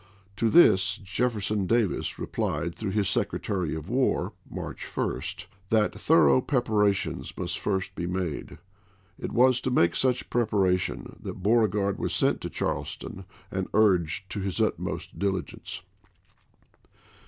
[0.37, 2.17] To this Jefferson Davis chap.
[2.17, 2.21] it.
[2.23, 5.23] replied through his Secretary of War, March 1, waiker
[5.69, 8.47] that thorough preparations must first be made.
[8.47, 8.57] w^Vvoi'
[9.19, 14.27] It was to make such preparation that Beauregard ^•'^'^^^• was sent to Charleston and urged
[14.31, 15.83] to his utmost diligence.